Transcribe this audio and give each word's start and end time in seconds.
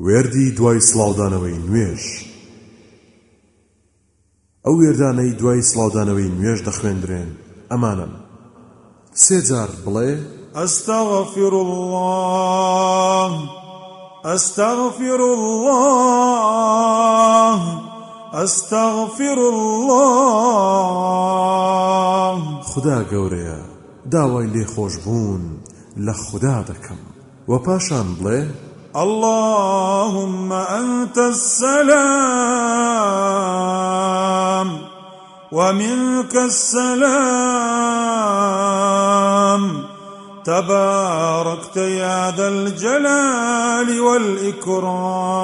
وێردی 0.00 0.50
دوای 0.58 0.80
سڵاودانەوەی 0.88 1.58
نوێژ. 1.66 2.04
ئەو 4.64 4.74
وێردانەی 4.80 5.32
دوای 5.40 5.62
سڵاودانەوەی 5.70 6.34
نوێژ 6.38 6.60
دەخوێندرێن. 6.68 7.30
ئەمانن 7.70 8.12
سێ 9.24 9.38
جار 9.48 9.70
بڵێ. 9.84 10.10
أستغفر 10.64 11.52
الله 11.64 13.32
أستغفر 14.34 15.20
الله 15.36 16.00
أستغفر 18.44 19.38
الله 19.52 20.24
خدا 22.70 22.98
گەورەیە. 23.12 23.60
داوای 24.10 24.48
لێخۆشبوون 24.54 25.42
لە 26.06 26.14
خدا 26.24 26.64
دەکەم. 26.70 27.00
و 27.48 27.58
پاشان 27.58 28.08
بڵێ؟ 28.18 28.40
اللهم 28.96 30.52
أنت 30.52 31.18
السلام 31.18 31.88
ومنك 35.52 36.36
السلام. 36.36 36.94
تباركت 40.44 41.76
يا 41.76 42.30
ذا 42.36 42.48
الجلال 42.48 44.00
والإكرام. 44.00 45.34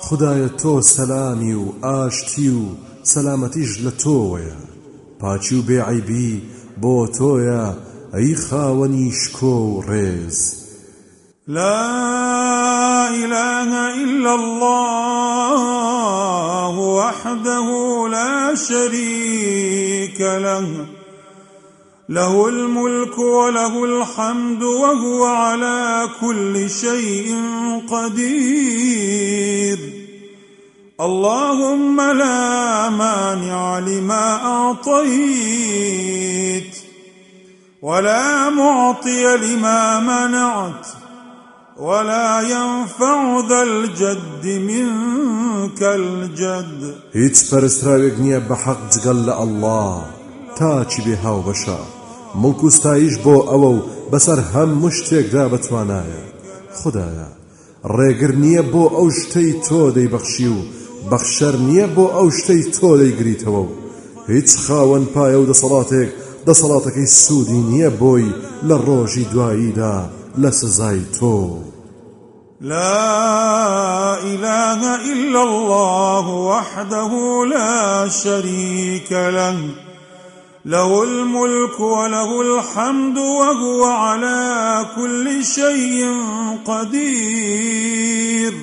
خدایە 0.00 0.48
تۆ 0.62 0.80
سەلامی 0.80 1.54
و 1.54 1.72
ئاشتی 1.82 2.48
و 2.48 2.62
سەلامەتیش 3.02 3.72
لە 3.84 3.92
تۆوەیە 4.02 4.58
پاچی 5.20 5.54
و 5.58 5.62
بێعیبی 5.62 6.42
بۆ 6.82 7.06
تۆیە 7.18 7.64
لا 11.48 13.08
إله 13.08 13.94
إلا 13.94 14.34
الله 14.34 15.18
وحده 16.78 17.68
لا 18.08 18.54
شريك 18.54 20.20
له. 20.20 20.86
له 22.08 22.48
الملك 22.48 23.18
وله 23.18 23.84
الحمد 23.84 24.62
وهو 24.62 25.24
على 25.24 26.08
كل 26.20 26.70
شيء 26.70 27.36
قدير. 27.90 29.78
اللهم 31.00 32.00
لا 32.00 32.90
مانع 32.90 33.78
لما 33.78 34.44
أعطيت 34.44 35.68
ولا 37.82 38.50
معطي 38.50 39.36
لما 39.36 40.00
منعت. 40.00 41.07
ولا 41.78 42.40
ينفع 42.42 43.48
ذا 43.48 43.62
الجد 43.62 44.46
منك 44.46 45.82
الجد. 45.82 46.94
هیچ 47.12 47.36
پەرستراوێک 47.50 48.14
نییە 48.24 48.40
بە 48.48 48.56
حەق 48.64 48.80
جگەل 48.92 49.18
لە 49.26 49.34
ئەلله 49.40 50.02
تاچی 50.56 51.02
بێ 51.02 51.16
هاو 51.24 51.42
بەشە 51.46 51.78
مڵک 52.42 52.64
و 52.64 52.70
ستایش 52.70 53.14
بۆ 53.24 53.36
ئەوە 53.50 53.70
و 53.76 53.82
بەسەر 54.12 54.38
هەموو 54.52 54.90
شتێکدا 54.96 55.44
بەتوانایە 55.52 56.22
خدایە 56.78 57.28
ڕێگر 57.96 58.32
نییە 58.42 58.62
بۆ 58.72 58.84
ئەو 58.96 59.08
شتەی 59.18 59.52
تۆ 59.66 59.82
دەیبەخشی 59.96 60.48
و 60.56 60.58
بەخشەر 61.10 61.54
نییە 61.68 61.86
بۆ 61.96 62.04
ئەو 62.16 62.28
شتەی 62.38 62.62
تۆ 62.76 62.90
دەیگریتەوە 63.00 63.62
و. 63.66 63.76
هیچ 64.32 64.50
خاوەن 64.64 65.04
پایە 65.14 65.38
و 65.40 65.48
دەسەڵاتێک 65.50 66.10
دەسەڵاتەکەی 66.46 67.08
سوودی 67.22 67.62
نییە 67.70 67.90
بۆی 68.00 68.34
لە 68.68 68.76
لە 70.42 70.50
سزای 70.50 71.00
تۆ 71.20 71.34
لا 72.60 74.18
إله 74.18 74.94
إلا 75.12 75.42
الله 75.42 76.28
وحده 76.28 77.12
لا 77.46 78.08
شريك 78.08 79.12
له. 79.12 79.58
له 80.64 81.02
الملك 81.02 81.80
وله 81.80 82.40
الحمد 82.40 83.18
وهو 83.18 83.84
على 83.84 84.86
كل 84.96 85.44
شيء 85.44 86.14
قدير. 86.66 88.54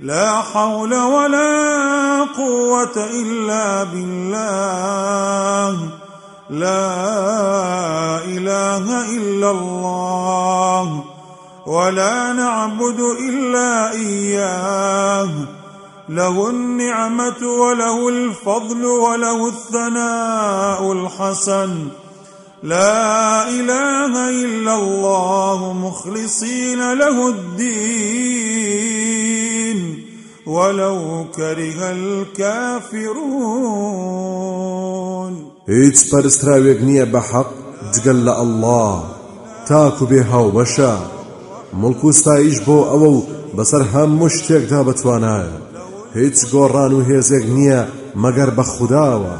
لا 0.00 0.42
حول 0.42 0.94
ولا 0.94 2.24
قوة 2.36 2.96
إلا 2.96 3.84
بالله. 3.84 5.78
لا 6.50 8.07
ولا 11.68 12.32
نعبد 12.32 13.00
إلا 13.28 13.92
إياه. 13.92 15.30
له 16.08 16.50
النعمة 16.50 17.42
وله 17.42 18.08
الفضل 18.08 18.84
وله 18.84 19.48
الثناء 19.48 20.92
الحسن. 20.92 21.88
لا 22.62 23.48
إله 23.48 24.30
إلا 24.30 24.74
الله 24.74 25.72
مخلصين 25.72 26.92
له 26.92 27.28
الدين. 27.28 28.48
ولو 30.46 31.24
كره 31.36 31.90
الكافرون. 31.90 33.58
بە 37.12 37.20
حەق 37.20 37.50
جگەل 37.94 38.24
لە 38.24 38.30
ئەلله 38.30 39.02
تاکو 39.68 40.06
بێ 40.06 40.22
هاوبەشە. 40.32 41.17
مڵک 41.80 42.04
و 42.04 42.12
ستایش 42.20 42.56
بۆ 42.66 42.78
ئەوە 42.90 43.08
و 43.16 43.26
بەسەر 43.56 43.82
هەموو 43.92 44.32
شتێکدا 44.36 44.80
بتوانایە 44.88 45.68
هیچ 46.16 46.38
گۆڕان 46.52 46.92
و 46.94 47.06
هێزێک 47.08 47.44
نییە 47.56 47.80
مەگەر 48.22 48.50
بە 48.56 48.64
خودداوە. 48.72 49.36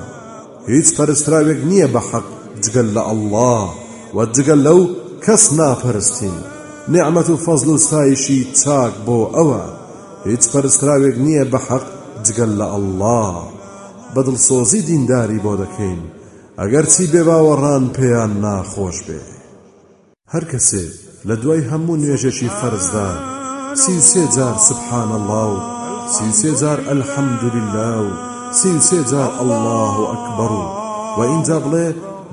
هیچ 0.72 0.89
پەرستراوێک 0.97 1.61
نییە 1.71 1.89
بە 1.94 2.00
حەق 2.09 2.27
جگەل 2.62 2.89
لە 2.97 3.03
ئەلله 3.09 3.61
و 4.16 4.19
جگەل 4.34 4.61
لەو 4.66 4.81
کەس 5.25 5.44
ناپەرستین. 5.59 6.37
نعمەت 6.94 7.28
و 7.31 7.37
فەزل 7.44 7.69
و 7.75 7.83
ستایشی 7.87 8.41
چاک 8.60 8.95
بۆ 9.06 9.19
ئەوە. 9.37 9.65
هیچ 10.28 10.43
پەرستراوێک 10.53 11.16
نییە 11.27 11.45
بە 11.53 11.60
حەق 11.69 11.84
جگەل 12.27 12.53
لە 12.60 12.66
ئەلله 12.72 13.28
بەدڵسۆزی 14.15 14.87
دینداری 14.89 15.41
بۆ 15.45 15.53
دەکەین. 15.62 16.00
ئەگەر 16.60 16.84
چی 16.93 17.05
بێباوەڕان 17.12 17.84
پێیان 17.97 18.33
ناخۆش 18.45 18.99
بێ. 19.06 19.21
هەر 20.33 20.45
کەسێ 20.53 20.87
لە 21.28 21.34
دوای 21.43 21.62
هەموو 21.71 22.00
نوێژێکی 22.03 22.49
فەرزدا. 22.59 23.09
سی 23.83 23.94
و 23.99 24.03
سێ 24.11 24.25
جار 24.37 24.56
سبحان 24.69 25.11
الله 25.19 25.49
و 25.55 25.61
سی 26.15 26.25
و 26.28 26.33
سێ 26.41 26.50
جار 26.61 26.78
الحەمد 26.94 27.43
لله 27.56 27.97
و 28.06 28.09
سی 28.59 28.71
و 28.77 28.81
سێ 28.89 29.00
جار 29.11 29.31
الله 29.43 29.94
ئەکبەر. 30.11 30.53
و 30.59 30.65
و 31.19 31.21
ئینجا 31.31 31.59
بڵێ 31.65 31.89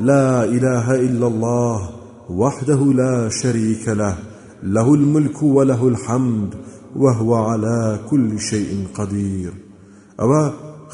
لا 0.09 0.27
إله 0.55 0.87
إلا 1.07 1.27
الله 1.31 1.79
وحده 2.41 2.81
لا 3.01 3.29
شريك 3.29 3.85
له. 4.01 4.15
له 4.75 4.87
الملك 4.99 5.43
وله 5.43 5.81
الحمد 5.93 6.51
وهو 6.95 7.31
على 7.49 7.99
كل 8.09 8.39
شيء 8.39 8.71
قدير. 8.97 9.53
ئەوە 10.19 10.43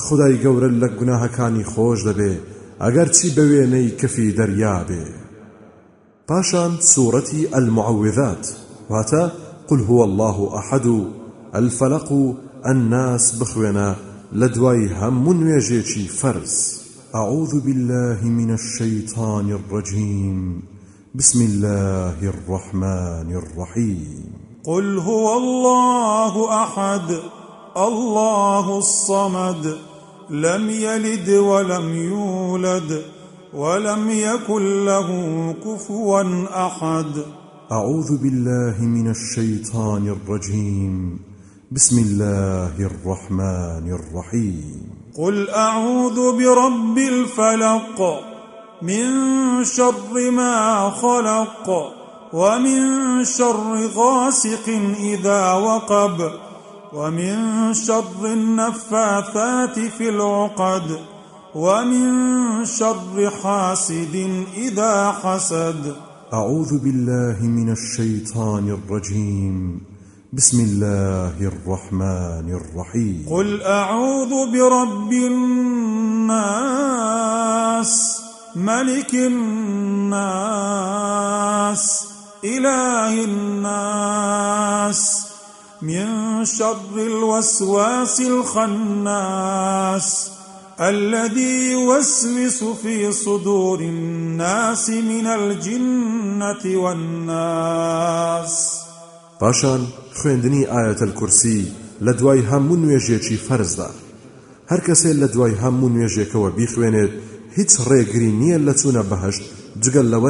خدای 0.05 0.35
گەورە 0.43 0.69
لە 0.81 0.87
گوناهەکانی 0.99 1.69
خۆش 1.71 1.99
دەبێ 2.07 2.33
ئەگەر 2.83 3.07
چی 3.15 3.27
بەوێنەی 3.35 3.95
کەفی 3.99 4.35
دەریا 4.37 4.77
پاشان 6.27 6.77
سورة 6.79 7.31
المعوذات. 7.55 8.47
واتا 8.89 9.31
قل 9.67 9.79
هو 9.79 10.03
الله 10.03 10.57
أحد. 10.57 11.05
الفلق 11.55 12.35
الناس 12.65 13.35
بخوينا. 13.35 13.95
لدواي 14.33 14.87
هم 14.93 15.33
نوێژێکی 15.33 16.09
فرز 16.21 16.81
أعوذ 17.15 17.59
بالله 17.65 18.23
من 18.23 18.53
الشيطان 18.53 19.51
الرجيم. 19.51 20.63
بسم 21.15 21.41
الله 21.41 22.29
الرحمن 22.33 23.35
الرحيم. 23.35 24.23
قل 24.63 24.97
هو 24.97 25.37
الله 25.37 26.63
أحد 26.63 27.19
الله 27.77 28.77
الصمد. 28.77 29.75
لم 30.29 30.69
يلد 30.69 31.29
ولم 31.29 31.95
يولد. 31.95 33.20
ولم 33.53 34.09
يكن 34.09 34.85
له 34.85 35.09
كفوا 35.65 36.23
أحد. 36.67 37.11
أعوذ 37.71 38.17
بالله 38.23 38.81
من 38.81 39.09
الشيطان 39.09 40.07
الرجيم. 40.07 41.19
بسم 41.71 41.99
الله 41.99 42.73
الرحمن 42.79 43.93
الرحيم. 43.93 44.83
قل 45.17 45.49
أعوذ 45.49 46.37
برب 46.37 46.97
الفلق 46.97 48.23
من 48.81 49.05
شر 49.63 50.31
ما 50.31 50.89
خلق 50.89 51.67
ومن 52.33 52.79
شر 53.25 53.87
غاسق 53.95 54.69
إذا 54.99 55.51
وقب 55.51 56.31
ومن 56.93 57.73
شر 57.73 58.25
النفاثات 58.25 59.79
في 59.79 60.09
العقد. 60.09 60.99
ومن 61.55 62.65
شر 62.65 63.31
حاسد 63.43 64.45
إذا 64.55 65.11
حسد. 65.11 65.95
أعوذ 66.33 66.79
بالله 66.79 67.43
من 67.43 67.71
الشيطان 67.71 68.69
الرجيم. 68.69 69.81
بسم 70.33 70.59
الله 70.59 71.33
الرحمن 71.41 72.55
الرحيم. 72.55 73.25
قل 73.29 73.61
أعوذ 73.61 74.51
برب 74.51 75.11
الناس 75.11 76.51
ملك 78.55 79.15
الناس 79.15 80.23
إله 82.45 83.23
الناس 83.23 85.27
من 85.81 86.45
شر 86.45 86.95
الوسواس 86.95 88.21
الخناس. 88.21 90.31
الذي 90.81 91.71
يوسوس 91.71 92.63
في 92.63 93.11
صدور 93.11 93.79
الناس 93.79 94.89
من 94.89 95.27
الجنة 95.27 96.77
والناس. 96.77 98.53
پاشان 99.39 99.81
خوێندنی 100.13 100.65
ئاەتە 100.65 101.07
کورسی 101.19 101.71
لە 102.01 102.13
دوای 102.19 102.41
هەموو 102.41 102.77
نوێژێکی 102.83 103.37
فەرزدا. 103.47 103.89
هەر 104.71 104.79
کەسێ 104.87 105.13
لە 105.21 105.27
دوای 105.33 105.55
هەموو 105.63 105.93
نوێژێکەوە 105.95 106.49
بیخوێنێت 106.57 107.11
هیچ 107.57 107.71
ڕێگری 107.89 108.31
نییە 108.41 108.57
لە 108.67 108.73
چوونە 108.79 109.03
بەهشت 109.11 109.43
جگەل 109.83 110.07
لەوە 110.13 110.29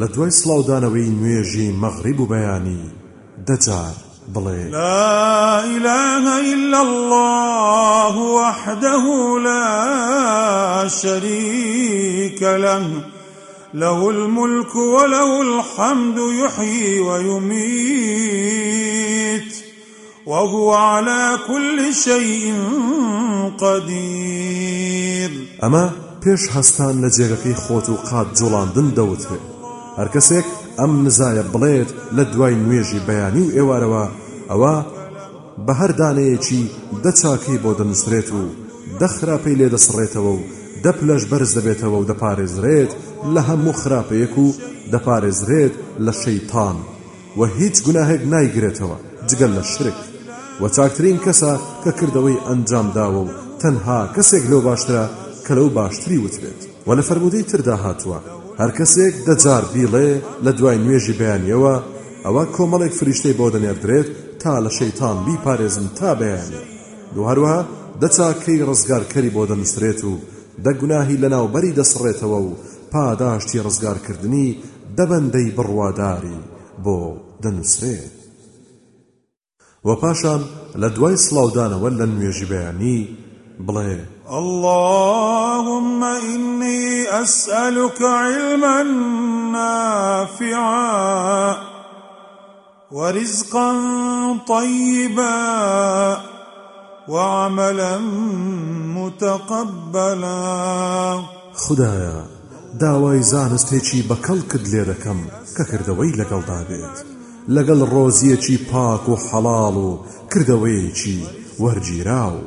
لە 0.00 0.06
دوای 0.14 0.30
سڵاودانەوەی 0.30 1.08
نوێژی 1.20 1.68
مەغریب 1.82 2.18
و 2.20 2.26
بەیانی 2.26 2.84
دەجار 3.46 3.96
بڵێ. 4.34 4.62
لا 4.70 5.60
إله 5.76 6.24
إلا 6.52 6.80
الله 6.88 8.14
وحده 8.40 9.04
لا 9.48 10.88
شريك 10.88 12.42
له. 12.42 12.84
له 13.74 14.10
الملك 14.10 14.76
وله 14.76 15.42
الحمد 15.42 16.18
يحيي 16.18 17.00
ويميت. 17.00 18.04
وهو 20.26 20.74
على 20.74 21.38
كل 21.48 21.94
شيء 21.94 22.54
قدير. 23.58 25.30
ئەمە 25.62 25.84
پێش 26.22 26.42
هەستان 26.56 26.94
لە 27.02 27.08
جێگەکەی 27.16 27.56
خۆت 27.62 27.88
و 27.88 27.96
قات 27.96 28.28
جوڵاندن 28.38 28.88
کەسێک 30.14 30.46
ئەم 30.78 30.92
نزایە 31.06 31.44
بڵێت 31.52 31.90
لە 32.16 32.24
دوای 32.32 32.54
نوێژی 32.62 33.04
بەیانی 33.08 33.42
و 33.44 33.54
ئێوارەوە 33.56 34.04
ئەوە 34.50 34.74
بە 35.66 35.72
هەر 35.80 35.92
دانەیەکی 36.00 36.62
دەچاکەی 37.04 37.62
بۆ 37.64 37.70
دەنووسرێت 37.78 38.28
و 38.38 38.42
دەخراپەی 39.00 39.58
لێ 39.60 39.68
دەسڕێتەوە 39.74 40.32
و 40.36 40.46
دەپلەش 40.84 41.22
بەرز 41.30 41.50
دەبێتەوە 41.58 41.96
و 41.98 42.08
دەپارێزرێت 42.10 42.92
لە 43.34 43.40
هەموو 43.48 43.78
خراپەیەک 43.80 44.34
و 44.44 44.46
دەپارێزرێت 44.92 45.74
لە 46.06 46.12
شەیتان 46.22 46.76
و 47.38 47.40
هیچ 47.58 47.76
گوناهێک 47.86 48.22
نایگرێتەوە 48.32 48.96
جگەل 49.28 49.52
لە 49.58 49.64
شرک. 49.72 49.98
و 50.60 50.64
چاکترین 50.76 51.18
کەسە 51.24 51.52
کە 51.82 51.90
کردەوەی 51.98 52.42
ئەنجام 52.46 52.88
داوە 52.96 53.22
و 53.24 53.34
تەنها 53.60 54.00
کەسێک 54.16 54.44
لەو 54.50 54.60
باشترە 54.68 55.04
کە 55.46 55.52
لەو 55.58 55.68
باشتری 55.78 56.18
وترێت. 56.24 56.60
و 56.86 56.90
لە 56.98 57.02
فەرمودەی 57.08 57.48
تردا 57.50 57.76
هاتووە 57.84 58.18
هەر 58.60 58.70
کەسێک 58.78 59.14
دەجار 59.28 59.64
بیڵێ 59.72 60.08
لە 60.44 60.52
دوای 60.58 60.78
نوێژی 60.84 61.18
بەیانیەوە 61.20 61.74
ئەوە 62.24 62.44
کۆمەڵێک 62.54 62.92
فریشتەی 62.98 63.36
بۆ 63.38 63.46
دەنێردرێت 63.54 64.08
تا 64.40 64.52
لە 64.64 64.70
شەیتان 64.78 65.16
بیپارێزن 65.26 65.86
تا 65.98 66.10
بەیانی. 66.20 66.62
دو 67.14 67.20
هەروەها 67.28 67.60
دەچاکەی 68.02 68.64
ڕزگارکەری 68.68 69.34
بۆ 69.36 69.42
دەنووسرێت 69.50 70.00
و 70.10 70.12
دەگوناهی 70.64 71.20
لەناوبەری 71.22 71.76
دەسڕێتەوە 71.78 72.38
و 72.46 72.50
پاداشتی 72.92 73.62
ڕزگارکردنی 73.66 74.48
دەبەندەی 74.98 75.54
بڕواداری 75.56 76.38
بۆ 76.84 76.98
دەنووسرێت. 77.42 78.12
و 79.86 79.88
پاشان 80.02 80.42
لە 80.82 80.88
دوای 80.96 81.16
سڵاودانەوە 81.24 81.88
لە 81.98 82.06
نوێژی 82.12 82.46
بەیانی 82.52 82.98
بڵێ. 83.60 83.98
اللهم 84.30 86.04
إني 86.04 87.08
أسألك 87.22 88.02
علما 88.02 88.82
نافعا 89.52 90.94
ورزقا 92.92 93.72
طيبا 94.48 96.20
وعملا 97.08 97.98
متقبلا. 98.94 100.44
خدایە 101.54 102.18
داوای 102.80 103.22
زانستێکی 103.22 104.04
بەکەڵ 104.10 104.40
کرد 104.50 104.66
لێ 104.72 104.84
دەکەم 104.90 105.20
کە 105.56 105.62
کردەوەی 105.70 106.16
لەگەڵدا 106.20 106.60
بێت 106.68 106.96
لەگەڵ 107.48 107.80
ڕۆزیەکی 107.92 108.56
پاک 108.70 109.08
و 109.08 109.16
حەڵاڵ 109.26 109.76
و 109.86 109.98
کردەوەیەکی 110.32 111.18
وەرگیرا 111.62 112.26
و 112.34 112.38